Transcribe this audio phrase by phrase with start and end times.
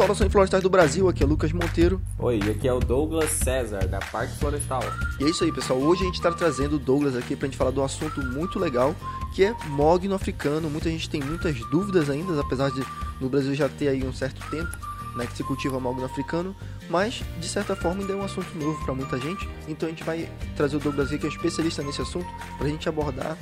[0.00, 2.00] Saudações Florestais do Brasil, aqui é Lucas Monteiro.
[2.18, 4.80] Oi, aqui é o Douglas César, da Parque Florestal.
[5.20, 5.78] E é isso aí, pessoal.
[5.78, 8.22] Hoje a gente está trazendo o Douglas aqui para a gente falar de um assunto
[8.22, 8.96] muito legal,
[9.34, 10.70] que é mogno africano.
[10.70, 12.82] Muita gente tem muitas dúvidas ainda, apesar de
[13.20, 14.74] no Brasil já ter aí um certo tempo
[15.16, 16.56] né, que se cultiva mogno africano,
[16.88, 19.46] mas de certa forma ainda é um assunto novo para muita gente.
[19.68, 20.26] Então a gente vai
[20.56, 22.26] trazer o Douglas aqui, que é especialista nesse assunto,
[22.56, 23.36] para a gente abordar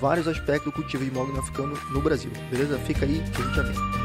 [0.00, 2.30] vários aspectos do cultivo de mogno africano no Brasil.
[2.52, 2.78] Beleza?
[2.78, 4.03] Fica aí que a gente já vem.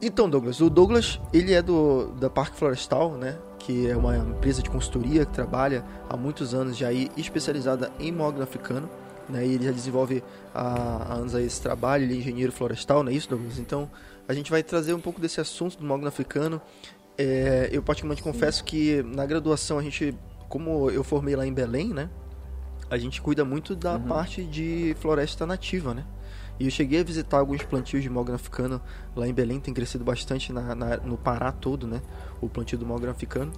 [0.00, 3.38] Então, Douglas, o Douglas, ele é do da Parque Florestal, né?
[3.58, 8.12] Que é uma empresa de consultoria que trabalha há muitos anos já aí especializada em
[8.12, 8.88] mogno africano,
[9.28, 9.44] né?
[9.44, 10.22] Ele já desenvolve
[10.54, 13.58] há, há anos aí esse trabalho, ele é engenheiro florestal, não é isso, Douglas?
[13.58, 13.90] Então,
[14.28, 16.60] a gente vai trazer um pouco desse assunto do mogno africano.
[17.18, 20.14] É, eu particularmente confesso que na graduação a gente,
[20.48, 22.10] como eu formei lá em Belém, né?
[22.90, 24.02] A gente cuida muito da uhum.
[24.02, 26.04] parte de floresta nativa, né?
[26.58, 28.80] E eu cheguei a visitar alguns plantios de mogno africano
[29.14, 32.00] lá em Belém, tem crescido bastante na, na, no Pará todo, né?
[32.40, 33.52] O plantio do mogno africano.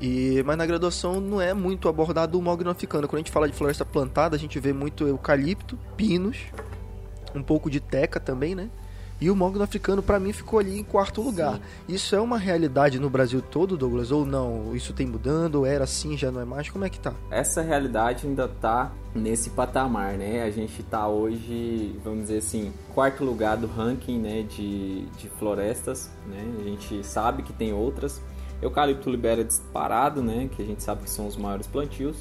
[0.00, 3.06] E, mas na graduação não é muito abordado o mogno africano.
[3.06, 6.38] Quando a gente fala de floresta plantada, a gente vê muito eucalipto, pinos,
[7.34, 8.68] um pouco de teca também, né?
[9.24, 11.54] E o mogno africano, para mim, ficou ali em quarto lugar.
[11.54, 11.94] Sim.
[11.94, 14.10] Isso é uma realidade no Brasil todo, Douglas?
[14.10, 14.76] Ou não?
[14.76, 15.54] Isso tem mudando?
[15.54, 16.68] Ou era assim, já não é mais?
[16.68, 17.14] Como é que tá?
[17.30, 20.42] Essa realidade ainda tá nesse patamar, né?
[20.42, 26.10] A gente tá hoje, vamos dizer assim, quarto lugar do ranking né, de, de florestas,
[26.26, 26.44] né?
[26.60, 28.20] A gente sabe que tem outras.
[28.60, 30.50] Eucalipto libera disparado, né?
[30.54, 32.16] Que a gente sabe que são os maiores plantios.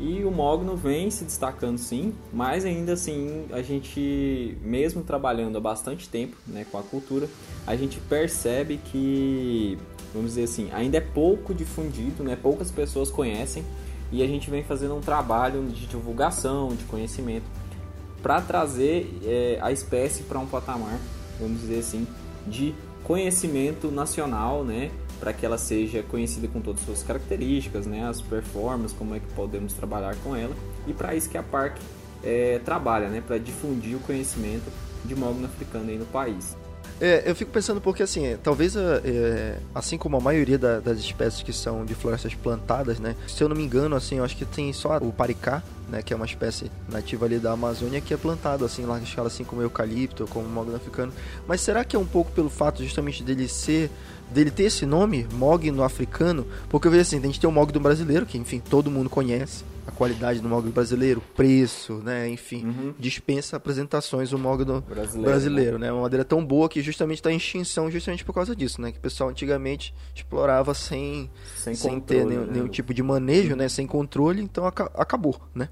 [0.00, 5.60] E o Mogno vem se destacando sim, mas ainda assim a gente, mesmo trabalhando há
[5.60, 7.28] bastante tempo né, com a cultura,
[7.66, 9.76] a gente percebe que,
[10.14, 13.64] vamos dizer assim, ainda é pouco difundido, né, poucas pessoas conhecem
[14.12, 17.46] e a gente vem fazendo um trabalho de divulgação, de conhecimento,
[18.22, 20.98] para trazer é, a espécie para um patamar,
[21.40, 22.06] vamos dizer assim,
[22.46, 22.72] de
[23.04, 28.20] conhecimento nacional, né, para que ela seja conhecida com todas as suas características, né, as
[28.20, 30.54] performances, como é que podemos trabalhar com ela,
[30.86, 31.76] e para isso que a Park
[32.22, 34.70] é, trabalha, né, para difundir o conhecimento
[35.04, 36.56] de mogno africano aí no país.
[37.00, 40.80] É, eu fico pensando porque, assim, é, talvez, é, é, assim como a maioria da,
[40.80, 43.14] das espécies que são de florestas plantadas, né?
[43.28, 46.02] Se eu não me engano, assim, eu acho que tem só o paricá, né?
[46.02, 49.28] Que é uma espécie nativa ali da Amazônia que é plantado, assim, em larga escala,
[49.28, 51.12] assim como o eucalipto, como o mogno africano.
[51.46, 53.90] Mas será que é um pouco pelo fato justamente dele ser
[54.30, 57.80] dele ter esse nome, mogno africano, porque eu vejo assim, a gente tem o mogno
[57.80, 62.94] brasileiro, que enfim, todo mundo conhece, a qualidade do mogno brasileiro, preço, né, enfim, uhum.
[62.98, 65.86] dispensa apresentações o mogno brasileiro, brasileiro né?
[65.86, 65.92] né?
[65.92, 68.98] Uma madeira tão boa que justamente está em extinção justamente por causa disso, né, que
[68.98, 72.52] o pessoal antigamente explorava sem sem, sem ter nenhum, né?
[72.52, 75.68] nenhum, tipo de manejo, né, sem controle, então acabou, né?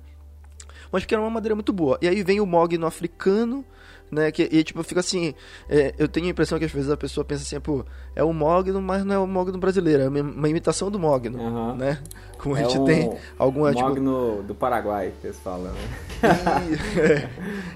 [0.91, 1.99] Mas porque era uma madeira muito boa.
[2.01, 3.65] E aí vem o mogno africano,
[4.11, 4.31] né?
[4.31, 5.35] Que, e tipo, fica assim,
[5.69, 8.33] é, eu tenho a impressão que às vezes a pessoa pensa assim, pô, é o
[8.33, 11.77] Mogno, mas não é o Mogno brasileiro, é uma imitação do Mogno, uhum.
[11.77, 11.99] né?
[12.39, 13.75] Como é a gente um tem alguma...
[13.75, 14.43] Tipo Mogno tipo...
[14.45, 15.81] do Paraguai, que eles falam, né?
[16.67, 17.29] E, é.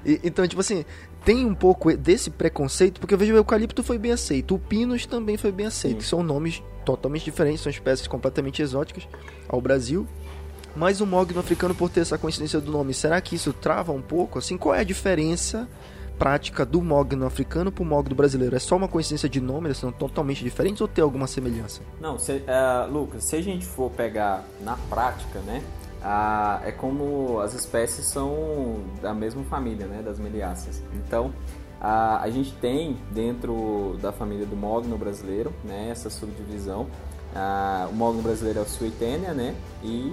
[0.05, 0.85] e, então, tipo assim,
[1.25, 5.07] tem um pouco desse preconceito, porque eu vejo o eucalipto foi bem aceito, o pinus
[5.07, 9.07] também foi bem aceito, são nomes totalmente diferentes, são espécies completamente exóticas
[9.49, 10.07] ao Brasil,
[10.77, 14.03] mas o mogno africano, por ter essa coincidência do nome, será que isso trava um
[14.03, 14.39] pouco?
[14.39, 15.69] Assim, qual é a diferença
[16.19, 18.55] prática do mogno africano para o mogno brasileiro?
[18.55, 21.81] É só uma coincidência de nome, eles são totalmente diferentes ou tem alguma semelhança?
[22.01, 25.63] Não, se, uh, Lucas, se a gente for pegar na prática, né,
[26.65, 30.83] é como as espécies são da mesma família, né, das meliáceas.
[30.95, 31.33] Então,
[31.81, 36.87] a gente tem dentro da família do mogno brasileiro, né, essa subdivisão.
[37.91, 40.13] O mogno brasileiro é o Suetenia, né, e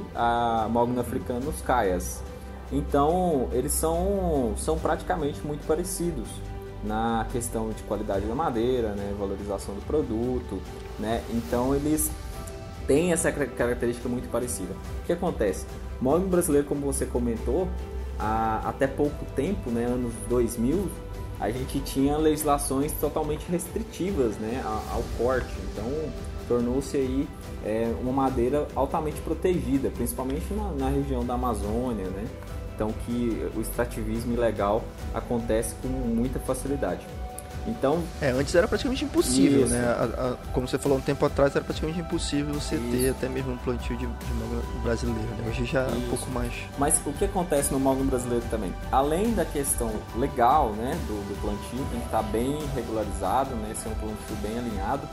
[0.65, 2.21] o mogno africano os Caias.
[2.71, 6.27] Então, eles são, são praticamente muito parecidos
[6.83, 10.61] na questão de qualidade da madeira, né, valorização do produto,
[10.99, 11.23] né?
[11.29, 12.11] Então, eles
[12.85, 14.73] têm essa característica muito parecida.
[15.01, 15.65] O que acontece?
[15.99, 17.67] O móvel brasileiro, como você comentou,
[18.19, 20.89] há, até pouco tempo, né, anos 2000,
[21.39, 25.53] a gente tinha legislações totalmente restritivas, né, ao corte.
[25.71, 25.85] Então,
[26.47, 27.27] tornou-se aí
[27.65, 32.25] é, uma madeira altamente protegida, principalmente na, na região da Amazônia, né?
[32.75, 34.83] Então que o extrativismo ilegal
[35.13, 37.05] acontece com muita facilidade.
[37.67, 39.73] Então, é, antes era praticamente impossível, isso.
[39.73, 39.83] né?
[39.85, 42.91] A, a, como você falou um tempo atrás, era praticamente impossível você isso.
[42.91, 45.49] ter até mesmo um plantio de, de brasileiro, né?
[45.49, 46.53] Hoje já é um pouco mais.
[46.77, 48.73] Mas o que acontece no mogno brasileiro também?
[48.89, 53.89] Além da questão legal, né, do, do plantio, tem que estar bem regularizado, né, ser
[53.89, 55.07] um plantio bem alinhado.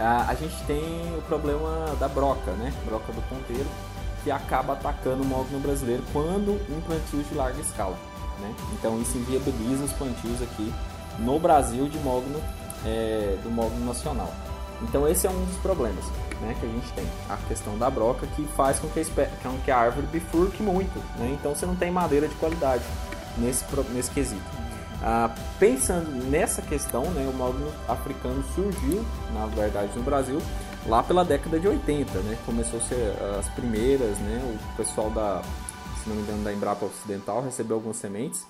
[0.00, 0.82] A, a gente tem
[1.16, 2.72] o problema da broca, né?
[2.84, 3.68] Broca do ponteiro
[4.22, 7.96] que acaba atacando o mogno brasileiro quando em plantios de larga escala.
[8.38, 8.54] Né?
[8.74, 10.72] Então isso inviabiliza os plantios aqui
[11.18, 12.40] no Brasil de mogno,
[12.84, 14.32] é, do mogno nacional.
[14.82, 16.04] Então esse é um dos problemas
[16.40, 17.06] né, que a gente tem.
[17.28, 20.98] A questão da broca que faz com que a, com que a árvore bifurque muito.
[21.18, 21.36] Né?
[21.38, 22.84] Então você não tem madeira de qualidade
[23.36, 24.69] nesse, nesse quesito.
[25.02, 29.02] Ah, pensando nessa questão, né, o mogno africano surgiu,
[29.32, 30.38] na verdade, no Brasil,
[30.86, 32.38] lá pela década de 80, né?
[32.44, 34.42] Começou a ser as primeiras, né?
[34.72, 35.42] O pessoal da,
[36.02, 38.46] se não me engano, da Embrapa Ocidental recebeu algumas sementes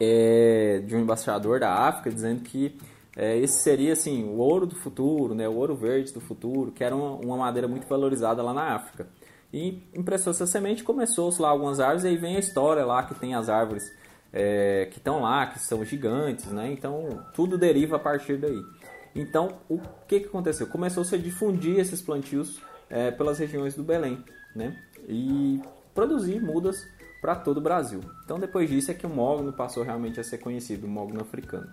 [0.00, 2.78] é, de um embaixador da África dizendo que
[3.16, 5.48] é, esse seria assim o ouro do futuro, né?
[5.48, 9.08] O ouro verde do futuro, que era uma, uma madeira muito valorizada lá na África.
[9.52, 13.14] E impressou essa semente, começou lá algumas árvores, e aí vem a história lá que
[13.14, 13.84] tem as árvores
[14.34, 16.72] é, que estão lá, que são gigantes, né?
[16.72, 18.60] Então tudo deriva a partir daí.
[19.14, 19.78] Então, o
[20.08, 20.66] que, que aconteceu?
[20.66, 22.60] Começou-se a difundir esses plantios
[22.90, 24.22] é, pelas regiões do Belém,
[24.56, 24.76] né?
[25.08, 25.62] E
[25.94, 26.84] produzir mudas
[27.20, 28.00] para todo o Brasil.
[28.24, 31.70] Então, depois disso é que o mogno passou realmente a ser conhecido, o mogno africano.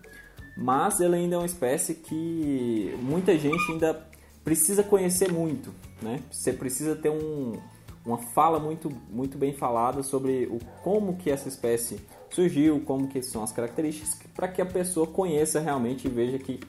[0.56, 4.00] Mas ele ainda é uma espécie que muita gente ainda
[4.44, 6.22] precisa conhecer muito, né?
[6.32, 7.60] Você precisa ter um,
[8.06, 12.00] uma fala muito, muito bem falada sobre o como que essa espécie
[12.32, 16.60] surgiu, como que são as características, para que a pessoa conheça realmente e veja que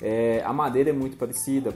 [0.00, 1.74] é, a madeira é muito parecida,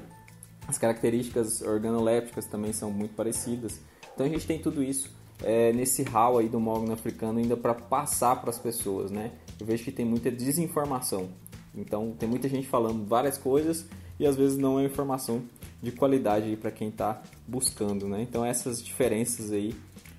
[0.66, 3.80] as características organolépticas também são muito parecidas.
[4.12, 5.10] Então a gente tem tudo isso
[5.42, 9.32] é, nesse hall aí do mogno africano ainda para passar para as pessoas, né?
[9.60, 11.28] Eu vejo que tem muita desinformação.
[11.74, 13.86] Então tem muita gente falando várias coisas
[14.18, 15.42] e às vezes não é informação
[15.82, 18.22] de qualidade para quem está buscando, né?
[18.22, 19.74] Então essas diferenças aí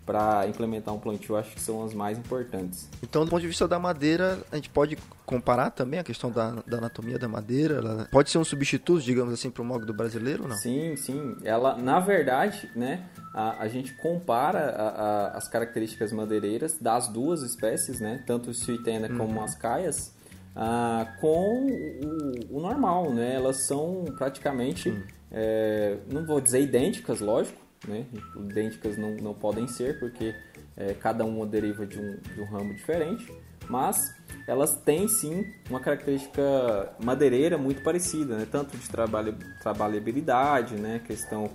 [0.07, 2.89] para implementar um plantio, acho que são as mais importantes.
[3.03, 6.63] Então, do ponto de vista da madeira, a gente pode comparar também a questão da,
[6.65, 7.75] da anatomia da madeira?
[7.75, 10.55] Ela pode ser um substituto, digamos assim, para o mogno brasileiro ou não?
[10.55, 11.35] Sim, sim.
[11.43, 17.41] Ela, na verdade, né, a, a gente compara a, a, as características madeireiras das duas
[17.41, 19.17] espécies, né, tanto o suitena uhum.
[19.17, 20.15] como as caias,
[20.55, 23.35] ah, com o, o, normal, né?
[23.35, 24.91] Elas são praticamente,
[25.29, 28.05] é, não vou dizer idênticas, lógico, né?
[28.35, 30.33] Idênticas não, não podem ser, porque
[30.75, 33.31] é, cada uma deriva de um, de um ramo diferente,
[33.69, 34.15] mas
[34.47, 38.47] elas têm sim uma característica madeireira muito parecida, né?
[38.49, 41.01] tanto de trabalho, trabalhabilidade, né?
[41.05, 41.49] questão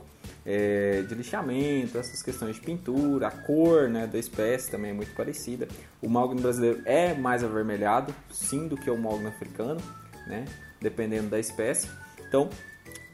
[0.44, 5.14] é, de lixamento, essas questões de pintura, a cor né, da espécie também é muito
[5.14, 5.66] parecida.
[6.02, 9.80] O mogno brasileiro é mais avermelhado, sim, do que o mogno africano,
[10.26, 10.44] né?
[10.80, 11.88] dependendo da espécie.
[12.26, 12.50] Então,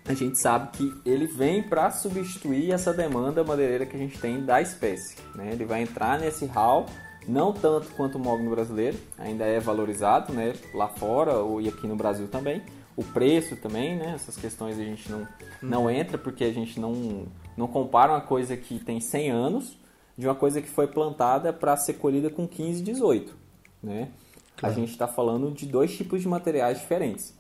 [0.08, 4.42] a gente sabe que ele vem para substituir essa demanda madeireira que a gente tem
[4.42, 5.16] da espécie.
[5.34, 5.50] Né?
[5.52, 6.86] Ele vai entrar nesse hall,
[7.26, 10.54] não tanto quanto o mogno brasileiro, ainda é valorizado né?
[10.72, 12.62] lá fora e aqui no Brasil também.
[12.96, 14.12] O preço também, né?
[14.14, 15.28] essas questões a gente não,
[15.60, 15.90] não uhum.
[15.90, 19.78] entra porque a gente não, não compara uma coisa que tem 100 anos
[20.16, 23.36] de uma coisa que foi plantada para ser colhida com 15, 18.
[23.82, 24.08] Né?
[24.56, 24.74] Claro.
[24.74, 27.36] A gente está falando de dois tipos de materiais diferentes.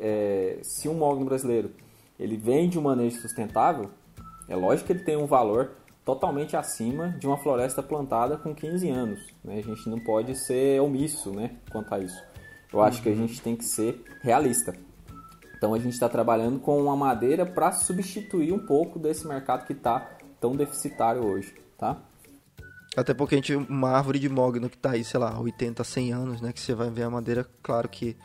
[0.00, 1.70] É, se um mogno brasileiro
[2.18, 3.90] ele vem de um manejo sustentável,
[4.48, 5.72] é lógico que ele tem um valor
[6.04, 9.20] totalmente acima de uma floresta plantada com 15 anos.
[9.44, 9.58] Né?
[9.58, 12.22] A gente não pode ser omisso né, quanto a isso.
[12.72, 14.74] Eu acho que a gente tem que ser realista.
[15.56, 19.72] Então a gente está trabalhando com uma madeira para substituir um pouco desse mercado que
[19.72, 22.00] está tão deficitário hoje, tá?
[22.96, 26.12] Até porque a gente, uma árvore de mogno que está aí, sei lá, 80, 100
[26.12, 26.52] anos, né?
[26.52, 28.16] Que você vai ver a madeira, claro que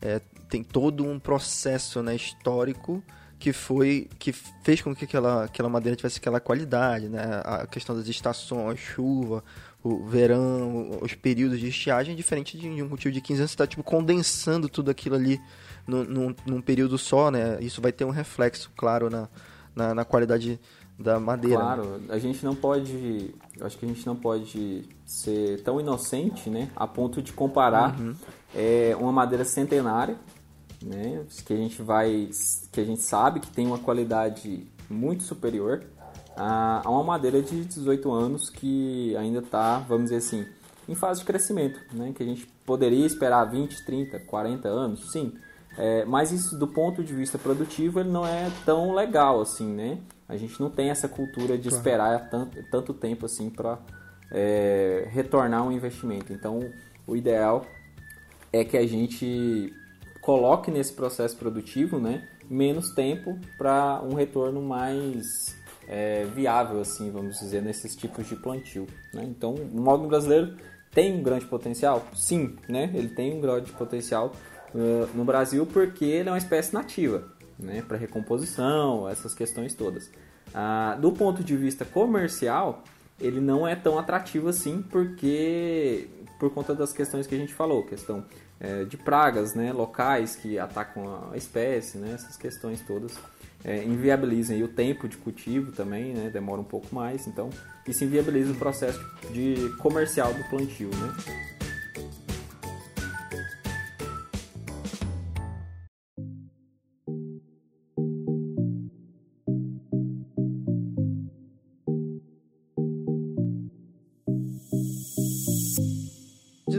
[0.00, 3.02] é, tem todo um processo né, histórico
[3.38, 7.40] que foi que fez com que aquela, aquela madeira tivesse aquela qualidade, né?
[7.44, 9.44] A questão das estações, chuva,
[9.82, 13.66] o verão, os períodos de estiagem, diferente de um cultivo de 15 anos, você está
[13.66, 15.40] tipo, condensando tudo aquilo ali
[15.86, 17.58] num, num, num, período só, né?
[17.60, 19.28] Isso vai ter um reflexo, claro, na,
[19.74, 20.60] na, na qualidade
[20.98, 21.58] da madeira.
[21.58, 21.64] Né?
[21.64, 22.06] Claro, né?
[22.08, 26.70] a gente não pode, acho que a gente não pode ser tão inocente, né?
[26.74, 28.14] A ponto de comparar uhum.
[28.52, 30.16] é, uma madeira centenária
[30.82, 31.24] né?
[31.44, 32.30] Que a gente vai,
[32.72, 35.84] que a gente sabe que tem uma qualidade muito superior
[36.36, 40.46] a, a uma madeira de 18 anos que ainda está, vamos dizer assim,
[40.88, 42.12] em fase de crescimento, né?
[42.14, 45.34] Que a gente poderia esperar 20, 30, 40 anos, sim.
[45.76, 49.98] É, mas isso do ponto de vista produtivo ele não é tão legal assim, né?
[50.28, 53.78] A gente não tem essa cultura de esperar tanto, tanto tempo assim para
[54.30, 56.32] é, retornar um investimento.
[56.32, 56.60] Então,
[57.06, 57.64] o ideal
[58.52, 59.72] é que a gente
[60.28, 65.56] coloque nesse processo produtivo né, menos tempo para um retorno mais
[65.88, 68.86] é, viável, assim, vamos dizer, nesses tipos de plantio.
[69.14, 69.24] Né?
[69.24, 70.54] Então, o modo brasileiro
[70.90, 72.06] tem um grande potencial?
[72.14, 72.90] Sim, né?
[72.92, 74.32] ele tem um grande potencial
[74.74, 77.24] uh, no Brasil porque ele é uma espécie nativa,
[77.58, 77.80] né?
[77.80, 80.08] para recomposição, essas questões todas.
[80.48, 82.84] Uh, do ponto de vista comercial,
[83.18, 86.06] ele não é tão atrativo assim, porque
[86.38, 88.26] por conta das questões que a gente falou, questão
[88.60, 93.18] é, de pragas, né, locais que atacam a espécie, né, essas questões todas
[93.64, 97.50] é, inviabilizam e o tempo de cultivo também, né, demora um pouco mais, então
[97.86, 99.00] isso inviabiliza o processo
[99.32, 101.57] de comercial do plantio, né.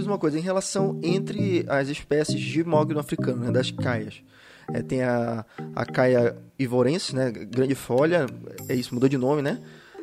[0.09, 4.21] Uma coisa, em relação entre as espécies de mogno africano, né, das caias.
[4.73, 8.25] É, tem a, a caia ivorense, né, grande folha,
[8.67, 9.59] é isso, mudou de nome, né?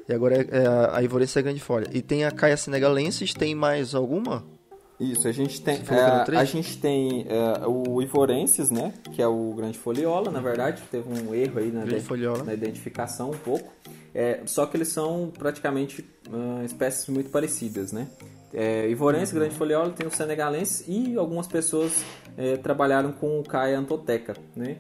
[0.09, 1.89] E agora é, é a, a ivorense é grande folha.
[1.93, 4.45] E tem a caia senegalensis, tem mais alguma?
[4.99, 9.53] Isso, a gente tem, é, a gente tem é, o Ivorensis, né, que é o
[9.53, 13.71] grande foliola, na verdade, teve um erro aí na, de, na identificação um pouco,
[14.15, 18.09] é, só que eles são praticamente uh, espécies muito parecidas, né.
[18.59, 19.41] É, Ivorense, uhum.
[19.41, 22.03] grande foliola, tem o senegalense e algumas pessoas
[22.39, 24.79] é, trabalharam com o Caia antoteca, né?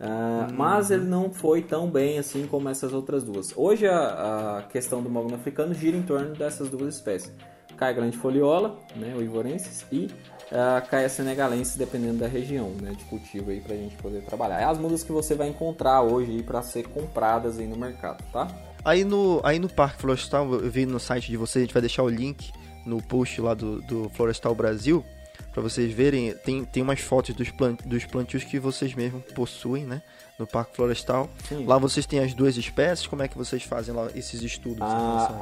[0.00, 0.04] Uh,
[0.48, 0.56] uhum.
[0.56, 3.52] Mas ele não foi tão bem assim como essas outras duas.
[3.54, 7.30] Hoje a, a questão do mogno africano gira em torno dessas duas espécies.
[7.76, 10.08] Caia grande foliola, né, o ivorensis, e
[10.50, 14.60] a caia senegalense, dependendo da região né, de cultivo aí para a gente poder trabalhar.
[14.60, 18.48] É as mudas que você vai encontrar hoje para ser compradas aí no mercado, tá?
[18.82, 21.82] Aí no, aí no Parque Florestal, eu vi no site de vocês, a gente vai
[21.82, 22.50] deixar o link
[22.84, 25.04] no post lá do, do Florestal Brasil,
[25.52, 29.84] para vocês verem, tem, tem umas fotos dos, plant, dos plantios que vocês mesmos possuem,
[29.84, 30.02] né?
[30.38, 31.28] No Parque Florestal.
[31.48, 31.66] Sim.
[31.66, 34.80] Lá vocês têm as duas espécies, como é que vocês fazem lá esses estudos?
[34.80, 35.40] Ah,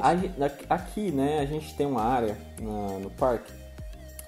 [0.69, 3.51] aqui, né, a gente tem uma área na, no parque.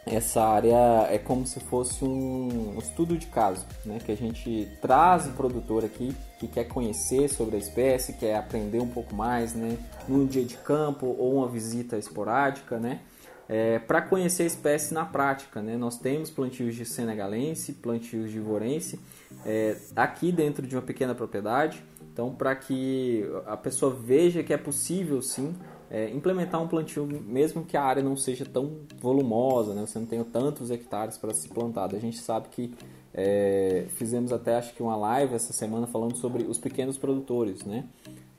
[0.05, 4.00] Essa área é como se fosse um estudo de caso, né?
[4.03, 8.79] Que a gente traz o produtor aqui que quer conhecer sobre a espécie, quer aprender
[8.79, 9.77] um pouco mais, né?
[10.08, 13.01] Num dia de campo ou uma visita esporádica, né?
[13.48, 15.77] É, para conhecer a espécie na prática, né?
[15.77, 19.00] Nós temos plantios de senegalense, plantios de ivorense,
[19.46, 21.84] é, aqui dentro de uma pequena propriedade.
[22.12, 25.55] Então, para que a pessoa veja que é possível sim
[25.91, 29.86] é, implementar um plantio, mesmo que a área não seja tão volumosa, né?
[29.86, 31.93] você não tenha tantos hectares para se plantar.
[31.93, 32.74] A gente sabe que
[33.13, 37.83] é, fizemos até acho que uma live essa semana falando sobre os pequenos produtores, né?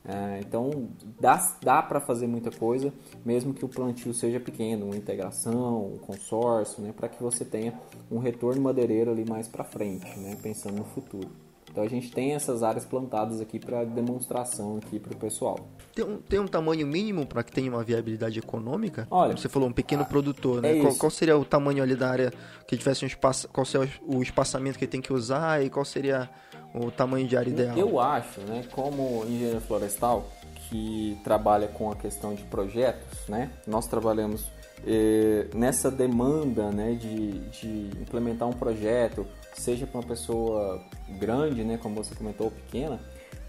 [0.05, 0.89] É, então
[1.21, 2.91] dá, dá para fazer muita coisa,
[3.23, 6.91] mesmo que o plantio seja pequeno, uma integração, um consórcio, né?
[6.91, 7.79] Para que você tenha
[8.11, 10.35] um retorno madeireiro ali mais para frente, né?
[10.41, 11.29] Pensando no futuro.
[11.73, 15.57] Então a gente tem essas áreas plantadas aqui para demonstração aqui para o pessoal.
[15.95, 19.07] Tem um, tem um tamanho mínimo para que tenha uma viabilidade econômica?
[19.09, 20.77] Olha, você falou um pequeno a, produtor, né?
[20.77, 22.31] É qual, qual, seria o tamanho ali da área
[22.67, 23.49] que tivesse um espaço?
[23.49, 26.29] Qual seria o espaçamento que ele tem que usar e qual seria
[26.75, 27.75] o tamanho de área ideal?
[27.75, 28.63] Eu acho, né?
[28.71, 30.29] Como engenheiro florestal
[30.69, 33.49] que trabalha com a questão de projetos, né?
[33.65, 34.47] Nós trabalhamos
[34.85, 36.93] eh, nessa demanda, né?
[36.93, 39.25] De, de implementar um projeto
[39.59, 40.81] seja para uma pessoa
[41.19, 42.95] grande, né, como você comentou, pequena,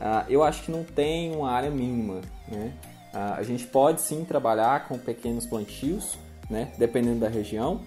[0.01, 2.73] uh, eu acho que não tem uma área mínima, né?
[3.13, 6.19] Uh, a gente pode sim trabalhar com pequenos plantios,
[6.51, 7.81] né, dependendo da região,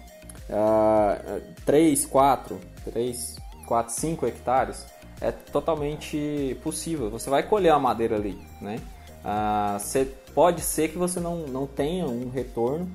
[0.48, 4.86] uh, 3, 4, 3, 4, 5 hectares
[5.20, 7.10] é totalmente possível.
[7.10, 8.80] Você vai colher a madeira ali, né?
[9.24, 12.88] Uh, pode ser que você não, não tenha um retorno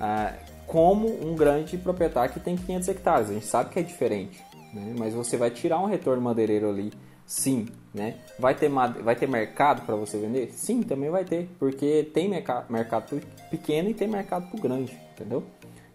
[0.00, 0.34] uh,
[0.66, 3.30] como um grande proprietário que tem 500 hectares.
[3.30, 4.94] A gente sabe que é diferente né?
[4.98, 6.92] mas você vai tirar um retorno madeireiro ali,
[7.26, 8.16] sim, né?
[8.38, 10.52] Vai ter, vai ter mercado para você vender?
[10.52, 13.20] Sim, também vai ter, porque tem mercado, mercado
[13.50, 15.42] pequeno e tem mercado pro grande, entendeu?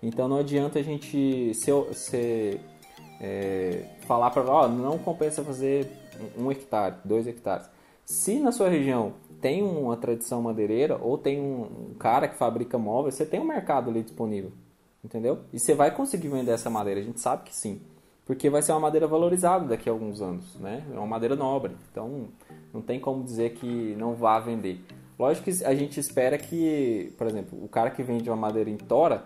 [0.01, 2.59] Então não adianta a gente se, se
[3.21, 5.87] é, falar para ó, não compensa fazer
[6.37, 7.69] um hectare, dois hectares.
[8.05, 13.15] Se na sua região tem uma tradição madeireira ou tem um cara que fabrica móveis,
[13.15, 14.51] você tem um mercado ali disponível,
[15.03, 15.39] entendeu?
[15.53, 17.79] E você vai conseguir vender essa madeira, a gente sabe que sim
[18.25, 20.83] porque vai ser uma madeira valorizada daqui a alguns anos, né?
[20.93, 22.27] É uma madeira nobre, então
[22.73, 24.79] não tem como dizer que não vá vender.
[25.17, 28.77] Lógico que a gente espera que, por exemplo, o cara que vende uma madeira em
[28.77, 29.23] tora,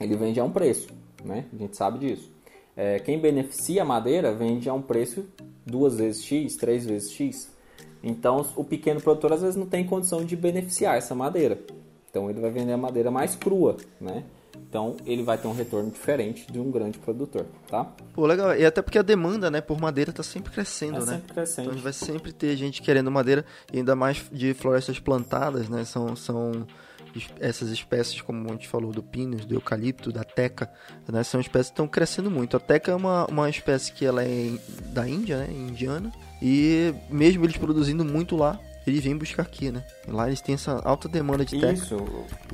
[0.00, 0.88] ele vende a um preço,
[1.24, 1.46] né?
[1.52, 2.30] A gente sabe disso.
[2.76, 5.26] É, quem beneficia a madeira vende a um preço
[5.66, 7.52] duas vezes X, três vezes X.
[8.02, 11.58] Então o pequeno produtor às vezes não tem condição de beneficiar essa madeira.
[12.10, 14.24] Então ele vai vender a madeira mais crua, né?
[14.72, 17.84] Então ele vai ter um retorno diferente de um grande produtor, tá?
[18.14, 18.56] Pô, legal.
[18.56, 21.06] E até porque a demanda, né, por madeira está sempre crescendo, é né?
[21.06, 21.68] Sempre crescendo.
[21.68, 25.84] Então vai sempre ter gente querendo madeira, e ainda mais de florestas plantadas, né?
[25.84, 26.66] São, são
[27.38, 30.72] essas espécies, como a gente falou, do pinus, do eucalipto, da teca,
[31.06, 31.22] né?
[31.22, 32.56] São espécies que estão crescendo muito.
[32.56, 35.52] A teca é uma, uma espécie que ela é da Índia, né?
[35.52, 36.10] Indiana.
[36.40, 39.84] E mesmo eles produzindo muito lá, eles vêm buscar aqui, né?
[40.06, 41.72] Lá eles têm essa alta demanda de teca.
[41.72, 42.04] Isso.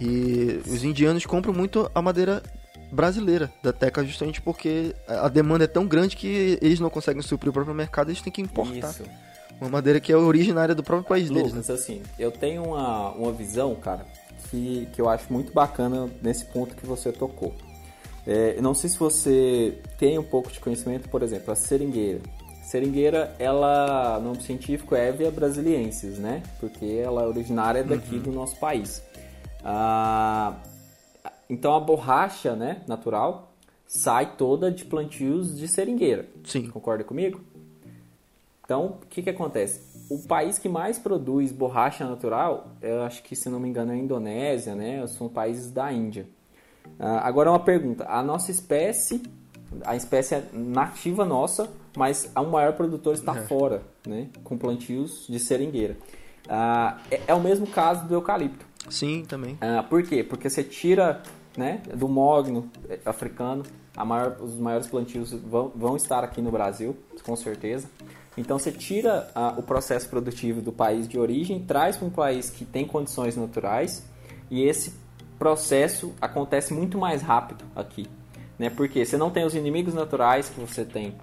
[0.01, 2.43] E os indianos compram muito a madeira
[2.91, 7.51] brasileira da teca justamente porque a demanda é tão grande que eles não conseguem suprir
[7.51, 8.91] o próprio mercado, eles têm que importar.
[8.91, 9.05] Isso.
[9.61, 11.61] Uma madeira que é originária do próprio país deles, né?
[11.61, 14.07] Lucas, assim, eu tenho uma, uma visão, cara,
[14.51, 17.55] que, que eu acho muito bacana nesse ponto que você tocou.
[18.27, 22.21] É, eu não sei se você tem um pouco de conhecimento, por exemplo, a seringueira.
[22.69, 26.43] Seringueira, ela, no nome científico, é Evia brasiliensis, né?
[26.61, 29.03] Porque ela é originária daqui do nosso país.
[29.65, 30.55] Ah,
[31.49, 33.55] então a borracha, né, natural,
[33.87, 36.29] sai toda de plantios de seringueira.
[36.45, 36.69] Sim.
[36.69, 37.41] Concorda comigo?
[38.63, 39.81] Então, o que, que acontece?
[40.11, 43.95] O país que mais produz borracha natural, eu acho que, se não me engano, é
[43.95, 45.07] a Indonésia, né?
[45.07, 46.27] São países da Índia.
[47.01, 48.05] Ah, agora, uma pergunta.
[48.07, 49.23] A nossa espécie,
[49.87, 51.67] a espécie nativa nossa,
[51.97, 53.41] mas o maior produtor está É.
[53.43, 54.29] fora, né?
[54.45, 55.97] Com plantios de seringueira.
[56.49, 58.65] Ah, é, é o mesmo caso do eucalipto.
[58.89, 59.59] Sim, também.
[59.61, 60.23] Ah, por quê?
[60.25, 61.23] Porque você tira
[61.57, 62.71] né, do mogno
[63.05, 63.65] africano,
[64.07, 67.89] maior- os maiores plantios vão, vão estar aqui no Brasil, com certeza.
[68.37, 72.49] Então você tira ah, o processo produtivo do país de origem, traz para um país
[72.49, 74.07] que tem condições naturais
[74.49, 74.95] e esse
[75.39, 78.07] processo acontece muito mais rápido aqui.
[78.59, 78.71] Né?
[78.71, 81.15] Porque você não tem os inimigos naturais que você tem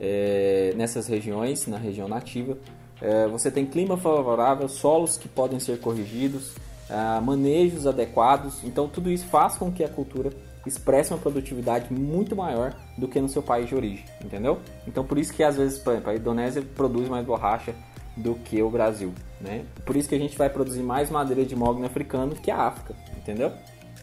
[0.00, 2.56] eh, nessas regiões, na região nativa.
[3.00, 6.54] Eh, você tem clima favorável, solos que podem ser corrigidos,
[6.88, 8.64] ah, manejos adequados.
[8.64, 10.30] Então, tudo isso faz com que a cultura
[10.66, 14.58] expresse uma produtividade muito maior do que no seu país de origem, entendeu?
[14.86, 17.74] Então, por isso que às vezes, por exemplo, a Indonésia produz mais borracha
[18.16, 19.64] do que o Brasil, né?
[19.86, 22.94] Por isso que a gente vai produzir mais madeira de mogno africano que a África,
[23.16, 23.52] entendeu?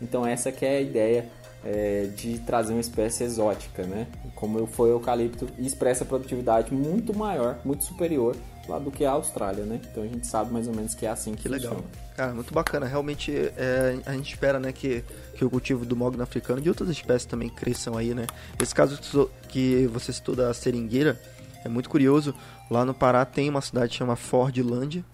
[0.02, 1.30] Então, essa que é a ideia
[1.64, 4.08] é, de trazer uma espécie exótica, né?
[4.36, 8.36] Como foi o eucalipto e expressa produtividade muito maior, muito superior
[8.68, 9.80] lá do que a Austrália, né?
[9.92, 11.84] Então a gente sabe mais ou menos que é assim que, Que legal.
[12.16, 12.86] Cara, muito bacana.
[12.86, 15.04] Realmente, é, a gente espera, né, que,
[15.36, 18.28] que o cultivo do mogno africano e de outras espécies também cresçam aí, né?
[18.62, 19.00] Esse caso
[19.48, 21.20] que você citou da seringueira
[21.64, 22.34] é muito curioso.
[22.70, 25.06] Lá no Pará tem uma cidade que chama Fordlândia,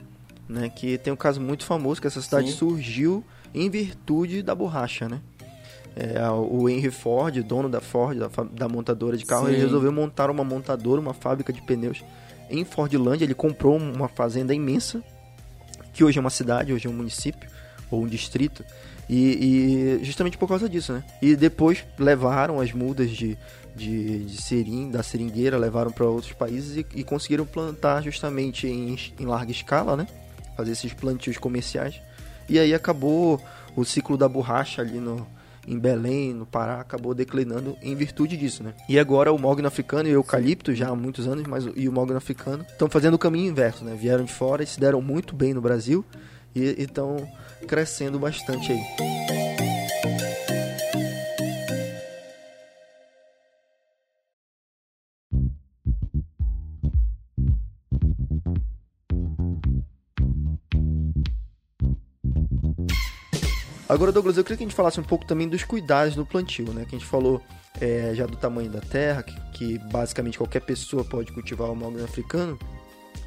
[0.47, 0.69] né?
[0.69, 2.58] Que tem um caso muito famoso, que essa cidade Sim.
[2.58, 5.21] surgiu em virtude da borracha, né?
[5.95, 9.63] É, o Henry Ford, dono da Ford, da, da montadora de carro, ele Sim.
[9.63, 12.03] resolveu montar uma montadora, uma fábrica de pneus
[12.49, 13.25] em Fordlândia.
[13.25, 15.03] Ele comprou uma fazenda imensa,
[15.93, 17.47] que hoje é uma cidade, hoje é um município,
[17.91, 18.65] ou um distrito,
[19.08, 21.03] e, e justamente por causa disso, né?
[21.21, 23.38] E depois levaram as mudas de,
[23.75, 28.97] de, de serim, da seringueira, levaram para outros países e, e conseguiram plantar justamente em,
[29.19, 30.08] em larga escala, né?
[30.58, 32.01] Fazer esses plantios comerciais.
[32.49, 33.39] E aí acabou
[33.75, 35.27] o ciclo da borracha ali no,
[35.67, 38.73] em Belém, no Pará, acabou declinando em virtude disso, né?
[38.88, 41.91] E agora o mogno africano e o eucalipto, já há muitos anos, mas e o
[41.91, 43.95] mogno africano estão fazendo o caminho inverso, né?
[43.99, 46.04] Vieram de fora e se deram muito bem no Brasil
[46.56, 47.17] e estão
[47.67, 49.22] crescendo bastante aí.
[63.93, 66.73] Agora, Douglas, eu queria que a gente falasse um pouco também dos cuidados do plantio,
[66.73, 66.84] né?
[66.88, 67.39] Que a gente falou
[67.79, 72.03] é, já do tamanho da terra, que, que basicamente qualquer pessoa pode cultivar o mogno
[72.03, 72.58] africano,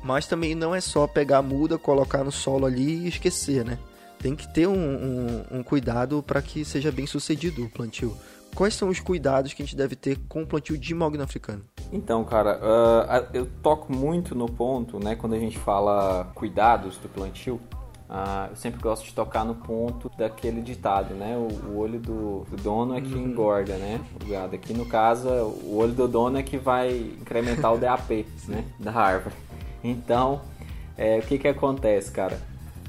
[0.03, 3.79] mas também não é só pegar a muda, colocar no solo ali e esquecer, né?
[4.19, 8.17] Tem que ter um, um- um cuidado para que seja bem sucedido o plantio.
[8.55, 11.63] Quais são os cuidados que a gente deve ter com o plantio de mogno africano?
[11.93, 17.09] Então, cara, ah, eu toco muito no ponto, né, quando a gente fala cuidados do
[17.09, 17.61] plantio,
[18.09, 22.45] ah, eu sempre gosto de tocar no ponto daquele ditado, né, o, o olho do,
[22.51, 24.55] do dono é que engorda, né, o gado.
[24.55, 26.91] Aqui no caso, o olho do dono é que vai
[27.21, 29.35] incrementar o DAP, né, da árvore.
[29.83, 30.41] Então,
[30.97, 32.41] é, o que que acontece, cara?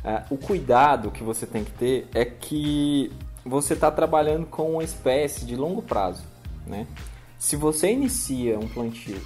[0.03, 3.11] Ah, o cuidado que você tem que ter é que
[3.45, 6.23] você está trabalhando com uma espécie de longo prazo,
[6.65, 6.85] né?
[7.39, 9.21] Se você inicia um plantio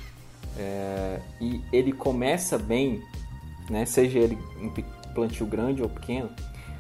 [0.57, 3.01] é, e ele começa bem,
[3.69, 4.37] né, seja ele
[4.75, 6.29] pe- plantio grande ou pequeno,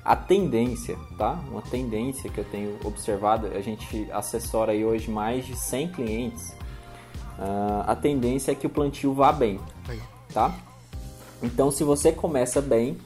[0.03, 1.39] a tendência, tá?
[1.49, 6.55] Uma tendência que eu tenho observado, a gente assessora aí hoje mais de 100 clientes,
[7.37, 9.59] ah, a tendência é que o plantio vá bem,
[10.33, 10.53] tá?
[11.41, 12.97] Então, se você começa bem,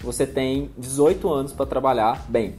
[0.00, 2.56] você tem 18 anos para trabalhar bem.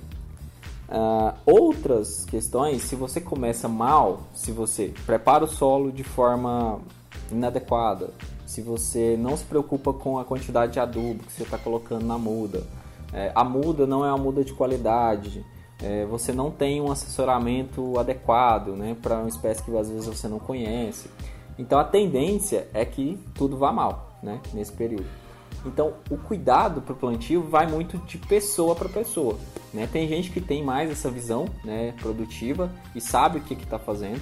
[0.87, 6.79] Ah, outras questões, se você começa mal, se você prepara o solo de forma
[7.31, 8.11] inadequada,
[8.49, 12.17] se você não se preocupa com a quantidade de adubo que você está colocando na
[12.17, 12.63] muda,
[13.13, 15.45] eh, a muda não é uma muda de qualidade,
[15.79, 20.27] eh, você não tem um assessoramento adequado né, para uma espécie que às vezes você
[20.27, 21.11] não conhece.
[21.59, 25.05] Então a tendência é que tudo vá mal né, nesse período.
[25.63, 29.37] Então, o cuidado para o plantio vai muito de pessoa para pessoa.
[29.71, 29.87] Né?
[29.91, 34.21] Tem gente que tem mais essa visão né, produtiva e sabe o que está fazendo.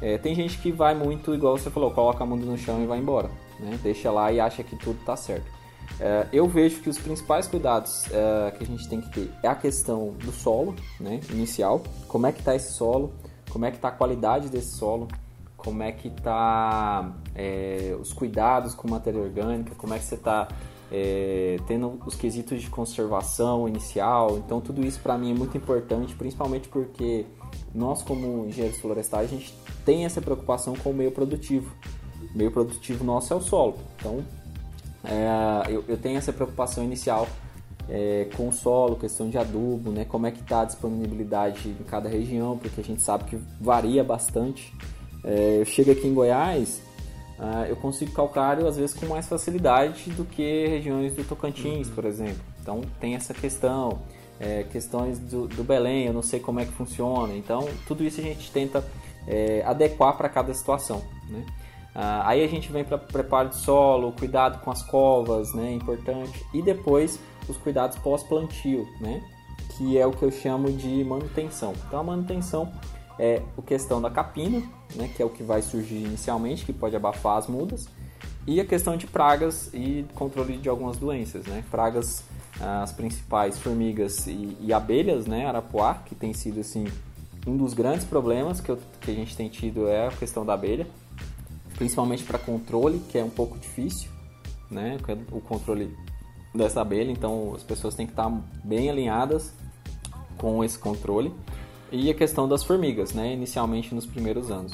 [0.00, 2.86] É, tem gente que vai muito, igual você falou, coloca a mão no chão e
[2.86, 3.30] vai embora.
[3.64, 3.78] Né?
[3.82, 5.46] Deixa lá e acha que tudo está certo.
[6.00, 9.48] É, eu vejo que os principais cuidados é, que a gente tem que ter é
[9.48, 11.82] a questão do solo né, inicial.
[12.08, 13.12] Como é que está esse solo?
[13.50, 15.08] Como é que está a qualidade desse solo?
[15.56, 19.74] Como é que está é, os cuidados com matéria orgânica?
[19.74, 20.48] Como é que você está
[20.90, 24.38] é, tendo os quesitos de conservação inicial.
[24.38, 27.26] Então, tudo isso para mim é muito importante, principalmente porque
[27.74, 31.74] nós, como engenheiros florestais, a gente tem essa preocupação com o meio produtivo.
[32.34, 33.78] Meio produtivo nosso é o solo.
[33.96, 34.24] Então,
[35.04, 37.28] é, eu, eu, tenho essa preocupação inicial
[37.88, 40.04] é, com o solo, questão de adubo, né?
[40.04, 44.02] como é que está a disponibilidade em cada região, porque a gente sabe que varia
[44.02, 44.72] bastante.
[45.22, 46.82] É, eu chego aqui em Goiás,
[47.38, 51.94] uh, eu consigo calcário às vezes com mais facilidade do que regiões do Tocantins, uhum.
[51.94, 52.42] por exemplo.
[52.60, 54.00] Então tem essa questão,
[54.38, 57.34] é, questões do, do, Belém, eu não sei como é que funciona.
[57.34, 58.84] Então tudo isso a gente tenta
[59.26, 61.02] é, adequar para cada situação.
[61.28, 61.44] Né?
[61.94, 66.44] Uh, aí a gente vem para preparo de solo, cuidado com as covas, né, importante,
[66.52, 69.22] e depois os cuidados pós-plantio, né,
[69.76, 71.72] que é o que eu chamo de manutenção.
[71.86, 72.72] Então a manutenção
[73.16, 74.60] é a questão da capina,
[74.96, 77.88] né, que é o que vai surgir inicialmente, que pode abafar as mudas,
[78.46, 81.64] e a questão de pragas e controle de algumas doenças, né?
[81.70, 82.22] Pragas,
[82.60, 85.46] as principais formigas e, e abelhas, né?
[85.46, 86.86] Arapuá, que tem sido assim
[87.46, 90.54] um dos grandes problemas que, eu, que a gente tem tido é a questão da
[90.54, 90.86] abelha,
[91.76, 94.10] principalmente para controle, que é um pouco difícil,
[94.70, 94.96] né?
[95.30, 95.94] O controle
[96.54, 98.30] dessa abelha, então as pessoas têm que estar
[98.62, 99.52] bem alinhadas
[100.38, 101.32] com esse controle
[101.90, 104.72] e a questão das formigas, né, inicialmente nos primeiros anos.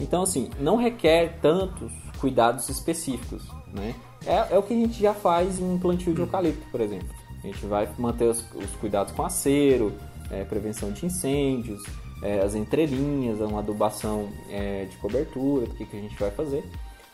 [0.00, 3.94] Então, assim, não requer tantos cuidados específicos, né?
[4.26, 7.08] É, é o que a gente já faz em plantio de eucalipto, por exemplo.
[7.42, 9.92] A gente vai manter os, os cuidados com acero,
[10.30, 11.82] é, prevenção de incêndios,
[12.22, 16.64] é, as entrelinhas, uma adubação é, de cobertura, o que, que a gente vai fazer.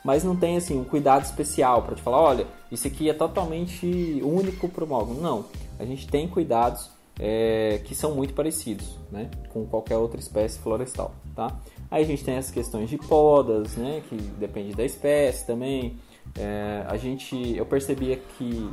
[0.04, 4.20] Mas não tem assim um cuidado especial para te falar, olha, isso aqui é totalmente
[4.24, 5.20] único para o mogno.
[5.20, 5.44] Não,
[5.78, 11.14] a gente tem cuidados é, que são muito parecidos né, com qualquer outra espécie florestal.
[11.36, 11.56] Tá?
[11.90, 15.96] Aí a gente tem as questões de podas, né, que depende da espécie também.
[16.36, 18.70] É, a gente, eu percebia que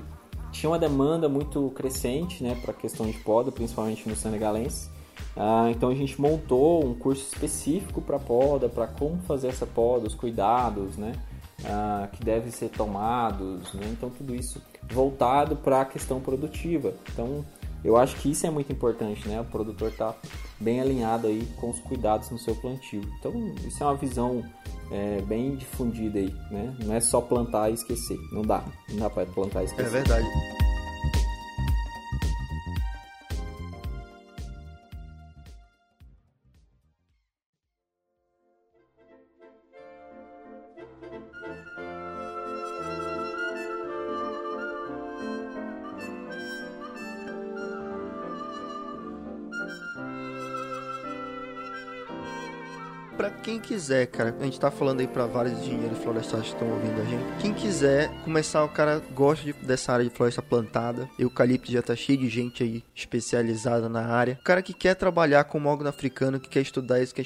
[0.51, 4.89] tinha uma demanda muito crescente né, para a questão de poda, principalmente no senegalense.
[5.35, 10.07] Ah, então a gente montou um curso específico para poda, para como fazer essa poda,
[10.07, 11.13] os cuidados, né,
[11.65, 14.61] ah, que devem ser tomados, né, então tudo isso
[14.91, 16.93] voltado para a questão produtiva.
[17.13, 17.45] Então
[17.83, 19.39] eu acho que isso é muito importante, né?
[19.39, 20.13] O produtor tá
[20.59, 23.01] bem alinhado aí com os cuidados no seu plantio.
[23.17, 23.33] Então,
[23.65, 24.43] isso é uma visão
[24.91, 26.75] é, bem difundida aí, né?
[26.83, 28.17] Não é só plantar e esquecer.
[28.33, 28.63] Não dá.
[28.89, 29.87] Não dá para plantar e esquecer.
[29.87, 30.27] É verdade.
[53.79, 57.05] Quiser, cara, a gente tá falando aí para vários engenheiros florestais que estão ouvindo a
[57.05, 57.41] gente.
[57.41, 61.09] Quem quiser começar, o cara gosta de, dessa área de floresta plantada.
[61.17, 64.37] Eucalipto já tá cheio de gente aí especializada na área.
[64.41, 67.23] O cara que quer trabalhar com mogno africano, que quer estudar isso, quer,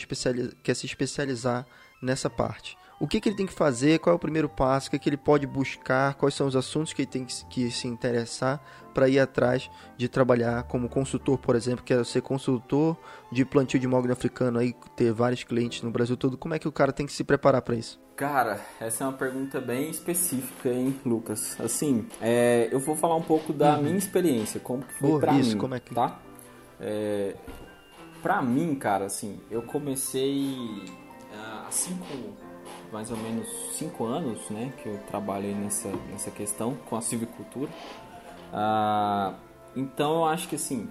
[0.62, 1.66] quer se especializar
[2.00, 4.92] nessa parte o que, que, ele tem que fazer, qual é o primeiro passo, o
[4.92, 7.86] que, que ele pode buscar, quais são os assuntos que ele tem que, que se
[7.86, 8.64] interessar
[8.94, 12.96] para ir atrás de trabalhar como consultor, por exemplo, quer ser consultor
[13.30, 16.66] de plantio de mogno africano, aí ter vários clientes no Brasil todo, como é que
[16.66, 18.02] o cara tem que se preparar para isso?
[18.16, 21.60] Cara, essa é uma pergunta bem específica, hein, Lucas?
[21.60, 23.84] Assim, é, eu vou falar um pouco da uhum.
[23.84, 25.94] minha experiência, como que foi oh, pra isso, mim, como é que...
[25.94, 26.22] tá?
[26.80, 27.36] É,
[28.22, 30.86] pra mim, cara, assim, eu comecei
[31.34, 32.06] há cinco
[32.94, 37.70] mais ou menos cinco anos né, que eu trabalhei nessa, nessa questão com a silvicultura.
[38.54, 39.34] Ah,
[39.76, 40.88] então eu acho que assim,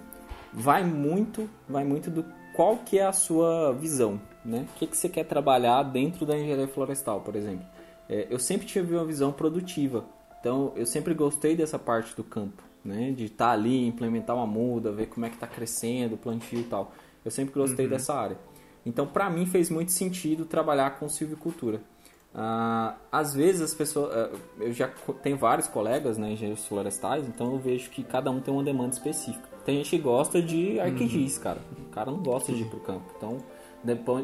[0.51, 4.67] vai muito, vai muito do qual que é a sua visão, né?
[4.75, 7.65] O que, que você quer trabalhar dentro da engenharia florestal, por exemplo.
[8.09, 10.05] É, eu sempre tive uma visão produtiva,
[10.39, 13.11] então eu sempre gostei dessa parte do campo, né?
[13.11, 16.65] De estar tá ali, implementar uma muda, ver como é que está crescendo, plantio e
[16.65, 16.91] tal.
[17.23, 17.91] Eu sempre gostei uhum.
[17.91, 18.37] dessa área.
[18.85, 21.81] Então, para mim, fez muito sentido trabalhar com silvicultura.
[22.33, 24.11] Uh, às vezes as pessoas.
[24.11, 24.87] Uh, eu já
[25.21, 28.93] tenho vários colegas, né, engenheiros florestais, então eu vejo que cada um tem uma demanda
[28.93, 29.47] específica.
[29.63, 31.43] Tem gente que gosta de arquigis, uhum.
[31.43, 31.59] cara.
[31.77, 33.05] O cara não gosta de ir pro campo.
[33.15, 33.37] Então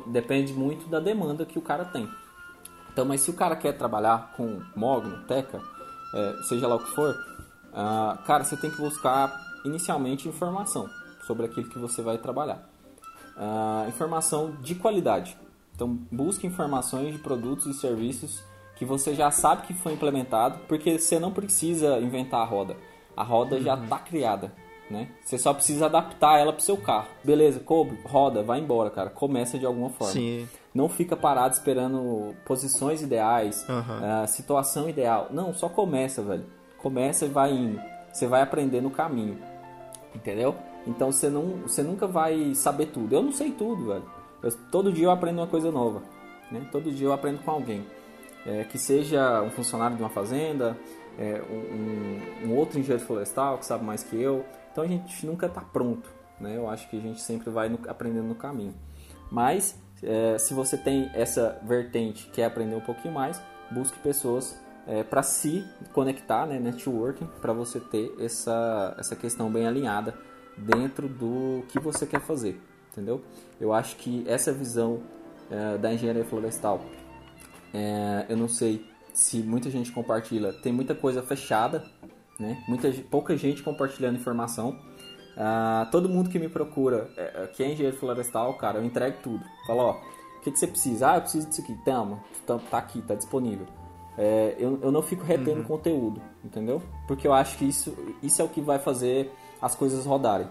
[0.07, 2.09] depende muito da demanda que o cara tem.
[2.91, 5.61] Então, mas se o cara quer trabalhar com mogno, teca,
[6.13, 9.31] é, seja lá o que for, uh, cara, você tem que buscar
[9.63, 10.89] inicialmente informação
[11.27, 12.67] sobre aquilo que você vai trabalhar.
[13.87, 15.37] Informação de qualidade.
[15.79, 18.43] Então, busque informações de produtos e serviços
[18.75, 22.75] que você já sabe que foi implementado, porque você não precisa inventar a roda.
[23.15, 23.61] A roda uhum.
[23.61, 24.51] já está criada,
[24.91, 25.07] né?
[25.23, 27.07] Você só precisa adaptar ela para o seu carro.
[27.23, 29.09] Beleza, coube, roda, vai embora, cara.
[29.09, 30.11] Começa de alguma forma.
[30.11, 30.49] Sim.
[30.75, 34.23] Não fica parado esperando posições ideais, uhum.
[34.23, 35.29] uh, situação ideal.
[35.31, 36.45] Não, só começa, velho.
[36.77, 37.79] Começa e vai indo.
[38.11, 39.37] Você vai aprender no caminho.
[40.13, 40.55] Entendeu?
[40.85, 43.15] Então você, não, você nunca vai saber tudo.
[43.15, 44.18] Eu não sei tudo, velho.
[44.41, 46.01] Eu, todo dia eu aprendo uma coisa nova.
[46.51, 46.67] Né?
[46.71, 47.85] Todo dia eu aprendo com alguém
[48.45, 50.77] é, que seja um funcionário de uma fazenda,
[51.17, 54.45] é, um, um, outro engenheiro florestal que sabe mais que eu.
[54.71, 56.55] Então a gente nunca está pronto, né?
[56.55, 58.73] Eu acho que a gente sempre vai no, aprendendo no caminho.
[59.31, 64.57] Mas é, se você tem essa vertente que é aprender um pouquinho mais, busque pessoas
[64.87, 70.15] é, para se conectar, né, networking, para você ter essa, essa questão bem alinhada
[70.57, 72.59] dentro do que você quer fazer,
[72.99, 73.21] entendeu?
[73.59, 74.99] Eu acho que essa visão
[75.49, 76.81] é, da engenharia florestal
[77.73, 80.53] é, eu não sei se muita gente compartilha.
[80.53, 81.83] Tem muita coisa fechada,
[82.39, 82.63] né?
[82.67, 84.79] Muita, pouca gente compartilhando informação.
[85.35, 89.43] Uh, todo mundo que me procura, é, que é engenheiro florestal, cara, eu entrego tudo.
[89.65, 89.91] Falo, ó,
[90.37, 91.11] o que, que você precisa?
[91.11, 91.73] Ah, eu preciso disso aqui.
[91.85, 93.65] Tamo, tá, tá aqui, tá disponível.
[94.17, 95.63] É, eu, eu não fico retendo uhum.
[95.63, 96.81] conteúdo, entendeu?
[97.07, 99.31] Porque eu acho que isso, isso é o que vai fazer
[99.61, 100.47] as coisas rodarem.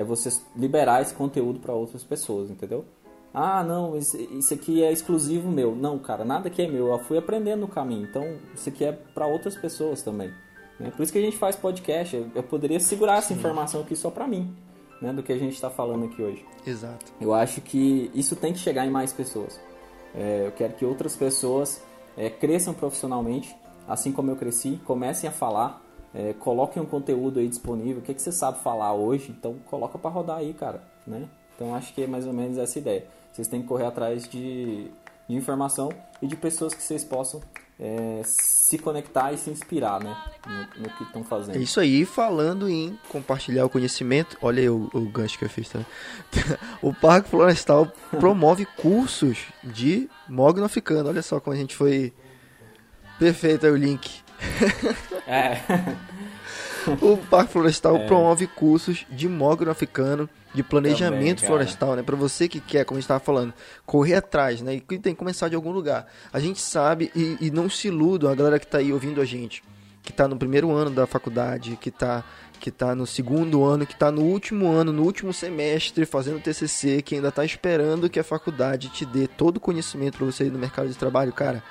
[0.00, 2.86] É você liberar esse conteúdo para outras pessoas, entendeu?
[3.34, 5.76] Ah, não, isso aqui é exclusivo meu.
[5.76, 6.86] Não, cara, nada aqui é meu.
[6.86, 8.06] Eu fui aprendendo no caminho.
[8.08, 10.32] Então, isso aqui é para outras pessoas também.
[10.78, 10.90] Né?
[10.90, 12.16] Por isso que a gente faz podcast.
[12.34, 14.56] Eu poderia segurar essa informação aqui só para mim,
[15.02, 15.12] né?
[15.12, 16.46] Do que a gente está falando aqui hoje.
[16.66, 17.12] Exato.
[17.20, 19.60] Eu acho que isso tem que chegar em mais pessoas.
[20.14, 21.82] É, eu quero que outras pessoas
[22.16, 23.54] é, cresçam profissionalmente,
[23.86, 25.84] assim como eu cresci, comecem a falar,
[26.14, 27.98] é, coloquem um conteúdo aí disponível.
[27.98, 29.34] O que, que você sabe falar hoje?
[29.36, 31.28] Então, coloca para rodar aí, cara, né?
[31.54, 33.06] Então, acho que é mais ou menos essa ideia.
[33.32, 34.90] Vocês têm que correr atrás de,
[35.28, 37.40] de informação e de pessoas que vocês possam
[37.78, 40.14] é, se conectar e se inspirar né,
[40.46, 41.56] no, no que estão fazendo.
[41.56, 45.50] É isso aí, falando em compartilhar o conhecimento, olha aí o, o gancho que eu
[45.50, 45.86] fiz também.
[46.82, 51.08] o Parque Florestal promove cursos de mogno africano.
[51.08, 52.12] Olha só como a gente foi
[53.18, 54.22] perfeito aí o link.
[55.26, 55.60] É.
[57.00, 58.06] o Parque Florestal é.
[58.06, 62.02] promove cursos de mogno africano de planejamento Também, florestal, né?
[62.02, 63.54] Para você que quer, como a gente estava falando,
[63.86, 64.74] correr atrás, né?
[64.74, 66.06] E tem que começar de algum lugar.
[66.32, 69.24] A gente sabe e, e não se iludam, a galera que está aí ouvindo a
[69.24, 69.62] gente,
[70.02, 72.24] que está no primeiro ano da faculdade, que está
[72.58, 77.00] que tá no segundo ano, que está no último ano, no último semestre, fazendo TCC,
[77.00, 80.52] que ainda está esperando que a faculdade te dê todo o conhecimento para você ir
[80.52, 81.62] no mercado de trabalho, cara.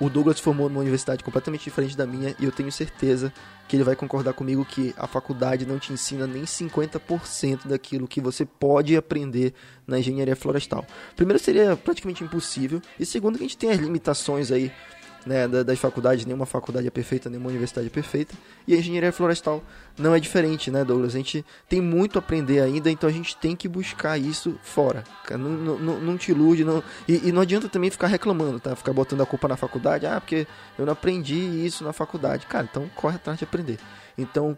[0.00, 3.30] O Douglas formou numa universidade completamente diferente da minha e eu tenho certeza
[3.68, 8.18] que ele vai concordar comigo que a faculdade não te ensina nem 50% daquilo que
[8.18, 9.52] você pode aprender
[9.86, 10.86] na engenharia florestal.
[11.14, 14.72] Primeiro seria praticamente impossível e segundo que a gente tem as limitações aí
[15.26, 18.34] né, das faculdades, nenhuma faculdade é perfeita, nenhuma universidade é perfeita.
[18.66, 19.62] E a engenharia florestal
[19.98, 21.14] não é diferente, né, Douglas?
[21.14, 25.04] A gente tem muito a aprender ainda, então a gente tem que buscar isso fora.
[25.30, 26.82] Não, não, não te ilude, não...
[27.06, 28.74] E, e, não adianta também ficar reclamando, tá?
[28.74, 30.46] Ficar botando a culpa na faculdade, ah, porque
[30.78, 32.46] eu não aprendi isso na faculdade.
[32.46, 33.78] Cara, então corre atrás de aprender.
[34.16, 34.56] Então,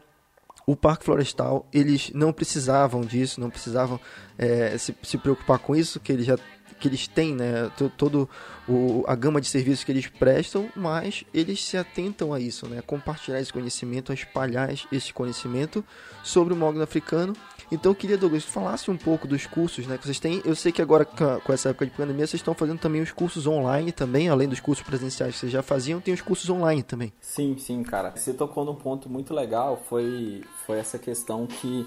[0.66, 3.98] o Parque Florestal, eles não precisavam disso, não precisavam
[4.38, 6.38] é, se, se preocupar com isso, que eles já
[6.78, 8.28] que eles têm, né, todo
[8.68, 12.78] o, a gama de serviços que eles prestam, mas eles se atentam a isso, né,
[12.78, 15.84] a compartilhar esse conhecimento, a espalhar esse conhecimento
[16.22, 17.34] sobre o mogno africano.
[17.70, 20.42] Então eu queria, Douglas, que falasse um pouco dos cursos, né, que vocês têm.
[20.44, 23.46] Eu sei que agora com essa época de pandemia vocês estão fazendo também os cursos
[23.46, 27.12] online também, além dos cursos presenciais que vocês já faziam, tem os cursos online também.
[27.20, 28.12] Sim, sim, cara.
[28.14, 31.86] Você tocou num ponto muito legal, foi foi essa questão que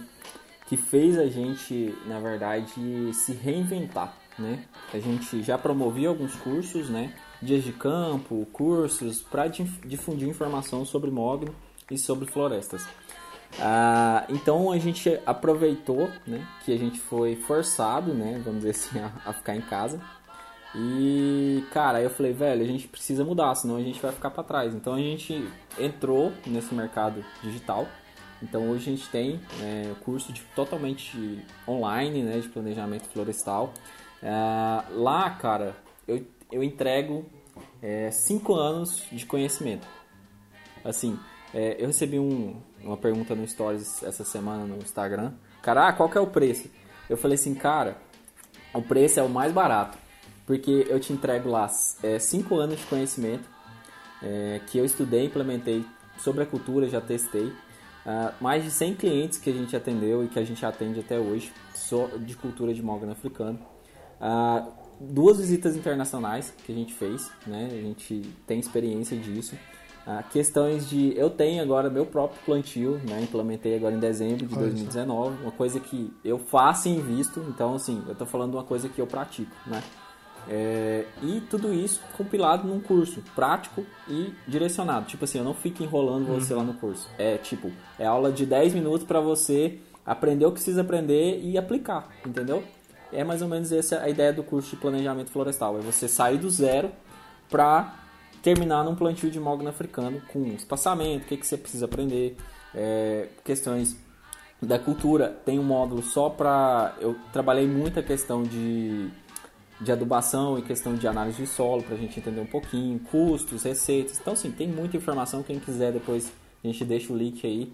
[0.67, 4.65] que fez a gente, na verdade, se reinventar né?
[4.93, 7.13] A gente já promovia alguns cursos, né?
[7.41, 11.53] Dias de campo, cursos para difundir informação sobre mogno
[11.89, 12.85] e sobre florestas.
[13.59, 16.45] Ah, então a gente aproveitou, né?
[16.63, 18.41] Que a gente foi forçado, né?
[18.43, 20.01] Vamos dizer assim, a, a ficar em casa.
[20.77, 24.43] E, cara, eu falei, velho, a gente precisa mudar, senão a gente vai ficar para
[24.43, 24.75] trás.
[24.75, 25.47] Então a gente
[25.79, 27.87] entrou nesse mercado digital.
[28.43, 33.73] Então hoje a gente tem é, curso de, totalmente online, né, de planejamento florestal.
[34.21, 34.29] É,
[34.93, 35.75] lá, cara,
[36.07, 37.25] eu, eu entrego
[38.11, 39.87] 5 é, anos de conhecimento.
[40.83, 41.19] Assim,
[41.53, 45.33] é, eu recebi um, uma pergunta no Stories essa semana no Instagram.
[45.61, 46.69] Cara, ah, qual que é o preço?
[47.09, 47.97] Eu falei assim, cara,
[48.73, 49.97] o preço é o mais barato.
[50.45, 53.49] Porque eu te entrego lá 5 é, anos de conhecimento
[54.21, 55.83] é, que eu estudei, implementei
[56.19, 57.47] sobre a cultura, já testei.
[58.05, 61.17] Uh, mais de 100 clientes que a gente atendeu e que a gente atende até
[61.17, 63.59] hoje, só de cultura de mogno africano.
[64.19, 67.69] Uh, duas visitas internacionais que a gente fez, né?
[67.71, 69.55] A gente tem experiência disso.
[70.05, 71.17] Uh, questões de.
[71.17, 73.21] Eu tenho agora meu próprio plantio, né?
[73.21, 78.03] Implementei agora em dezembro de 2019, uma coisa que eu faço e invisto, então, assim,
[78.07, 79.81] eu tô falando de uma coisa que eu pratico, né?
[80.47, 85.07] É, e tudo isso compilado num curso prático e direcionado.
[85.07, 86.59] Tipo assim, eu não fico enrolando você uhum.
[86.59, 87.09] lá no curso.
[87.17, 91.57] É tipo, é aula de 10 minutos para você aprender o que precisa aprender e
[91.57, 92.63] aplicar, entendeu?
[93.15, 95.77] É mais ou menos essa a ideia do curso de planejamento florestal.
[95.77, 96.91] É você sair do zero
[97.49, 97.95] para
[98.41, 102.37] terminar num plantio de mogno africano com espaçamento, o que, que você precisa aprender,
[102.73, 103.95] é, questões
[104.61, 105.29] da cultura.
[105.45, 106.95] Tem um módulo só para...
[106.99, 109.09] Eu trabalhei muito a questão de
[109.79, 113.63] de adubação e questão de análise de solo para a gente entender um pouquinho, custos,
[113.63, 114.17] receitas.
[114.19, 115.43] Então, sim, tem muita informação.
[115.43, 116.31] Quem quiser depois
[116.63, 117.71] a gente deixa o link aí.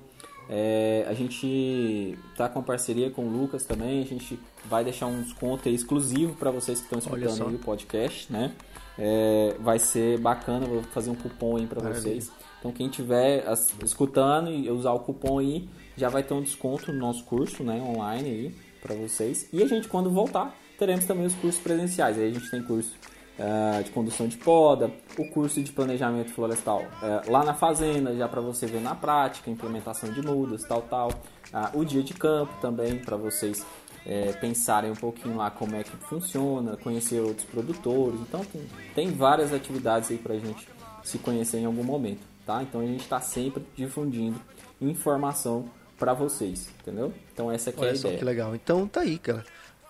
[0.50, 4.02] É, a gente tá com parceria com o Lucas também.
[4.02, 8.32] A gente vai deixar um desconto exclusivo para vocês que estão escutando aí o podcast,
[8.32, 8.54] né?
[8.98, 12.32] É, vai ser bacana, vou fazer um cupom aí para vocês.
[12.60, 13.44] Então, quem estiver
[13.84, 17.82] escutando e usar o cupom aí, já vai ter um desconto no nosso curso, né?
[17.82, 19.48] Online aí para vocês.
[19.52, 22.18] E a gente, quando voltar, teremos também os cursos presenciais.
[22.18, 22.96] Aí a gente tem curso
[23.42, 28.28] uh, de condução de poda, o curso de planejamento florestal uh, lá na fazenda, já
[28.28, 31.10] para você ver na prática, implementação de mudas, tal, tal.
[31.10, 33.66] Uh, o dia de campo também, para vocês
[34.06, 38.20] é, pensarem um pouquinho lá como é que funciona, conhecer outros produtores.
[38.22, 38.62] Então tem,
[38.96, 40.68] tem várias atividades aí para a gente
[41.04, 42.64] se conhecer em algum momento, tá?
[42.64, 44.40] Então a gente está sempre difundindo
[44.80, 45.66] informação
[46.00, 47.14] para vocês, entendeu?
[47.32, 48.18] Então essa aqui Olha é a só ideia.
[48.18, 48.56] que legal.
[48.56, 49.44] Então tá aí, cara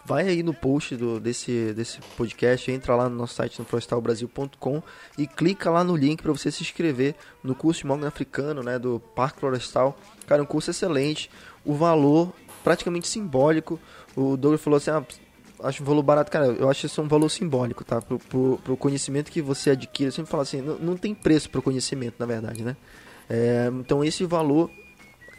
[0.06, 4.84] vai aí no post do, desse, desse podcast, entra lá no nosso site no florestalbrasil.com
[5.18, 8.80] e clica lá no link para você se inscrever no curso de mogno africano, né,
[8.80, 9.98] do Parque Florestal.
[10.28, 11.30] Cara, um curso excelente,
[11.66, 12.34] o valor
[12.64, 13.80] praticamente simbólico.
[14.16, 15.04] O Douglas falou assim, ah,
[15.64, 18.02] acho um valor barato, cara, eu acho isso um valor simbólico, tá?
[18.02, 21.50] Pro, pro, pro conhecimento que você adquire, eu sempre falo assim, não, não tem preço
[21.50, 22.76] pro conhecimento, na verdade, né?
[23.30, 24.70] É, então esse valor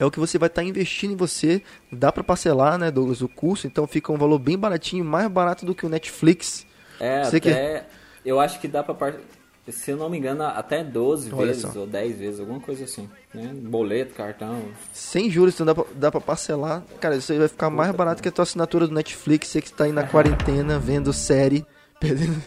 [0.03, 1.63] é o que você vai estar tá investindo em você.
[1.91, 5.65] Dá para parcelar, né, Douglas, o curso, então fica um valor bem baratinho, mais barato
[5.65, 6.67] do que o Netflix.
[7.01, 8.29] É, você até, que...
[8.29, 8.95] eu acho que dá para
[9.71, 11.79] se eu não me engano, até 12 Olha vezes só.
[11.79, 13.09] ou 10 vezes, alguma coisa assim.
[13.33, 13.53] Né?
[13.55, 14.61] Boleto, cartão.
[14.93, 16.83] Sem juros, então dá pra, dá pra parcelar.
[17.01, 18.23] Cara, isso aí vai ficar Puta mais barato cara.
[18.23, 19.49] que a tua assinatura do Netflix.
[19.49, 21.65] Você que está aí na quarentena, vendo série,
[22.01, 22.43] perdendo.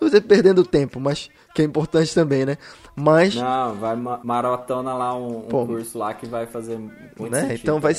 [0.00, 2.58] Não sei perdendo tempo, mas que é importante também, né?
[2.96, 3.34] Mas.
[3.34, 7.42] Não, vai marotona lá um, um curso lá que vai fazer muito né?
[7.42, 7.94] Sentido, então vai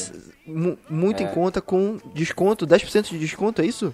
[0.90, 1.26] muito é.
[1.26, 3.94] em conta com desconto, 10% de desconto, é isso?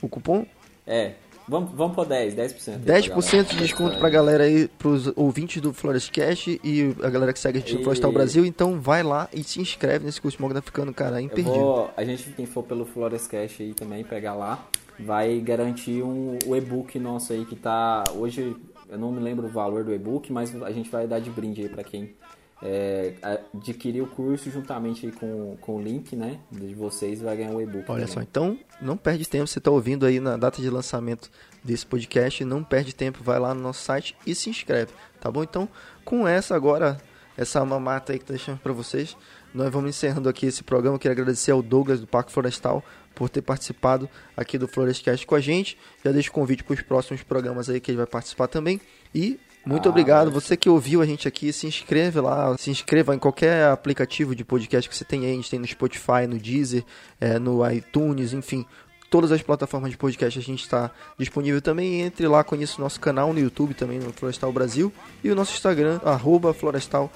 [0.00, 0.46] O cupom?
[0.86, 1.14] É.
[1.46, 2.84] Vamos, vamos por 10, 10%.
[2.84, 7.38] 10% de desconto pra galera aí, pros ouvintes do Flores Cash e a galera que
[7.38, 8.46] segue a gente no Florestal Brasil.
[8.46, 11.52] Então vai lá e se inscreve nesse curso Mogna ficando, cara, imperdível.
[11.52, 14.66] Vou, a gente, quem for pelo Flores Cash aí também, pegar lá,
[14.98, 18.56] vai garantir um, o e-book nosso aí que tá hoje
[18.88, 21.62] eu não me lembro o valor do e-book, mas a gente vai dar de brinde
[21.62, 22.14] aí para quem
[22.62, 23.14] é,
[23.54, 27.84] adquirir o curso juntamente com, com o link, né, de vocês, vai ganhar o e-book.
[27.88, 28.06] Olha também.
[28.06, 31.30] só, então não perde tempo, você está ouvindo aí na data de lançamento
[31.62, 35.42] desse podcast, não perde tempo, vai lá no nosso site e se inscreve, tá bom?
[35.42, 35.68] Então,
[36.04, 36.98] com essa agora,
[37.36, 39.16] essa mamata aí que deixamos para vocês,
[39.54, 40.98] nós vamos encerrando aqui esse programa.
[40.98, 45.40] Quero agradecer ao Douglas do Parque Florestal por ter participado aqui do Florescast com a
[45.40, 45.78] gente.
[46.04, 48.80] Já deixo o convite para os próximos programas aí que ele vai participar também.
[49.14, 50.30] E muito ah, obrigado.
[50.30, 54.44] Você que ouviu a gente aqui, se inscreve lá, se inscreva em qualquer aplicativo de
[54.44, 55.32] podcast que você tem aí.
[55.32, 56.84] A gente tem no Spotify, no Deezer,
[57.20, 58.66] é, no iTunes, enfim.
[59.14, 62.00] Todas as plataformas de podcast a gente está disponível também.
[62.00, 64.92] Entre lá, conheça o nosso canal no YouTube também, no Florestal Brasil.
[65.22, 67.08] E o nosso Instagram, arroba Florestal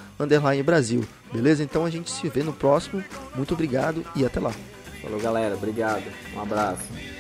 [0.63, 1.05] Brasil.
[1.33, 1.65] Beleza?
[1.65, 3.03] Então a gente se vê no próximo.
[3.35, 4.53] Muito obrigado e até lá.
[5.03, 5.57] Falou, galera.
[5.57, 6.05] Obrigado.
[6.37, 7.18] Um abraço.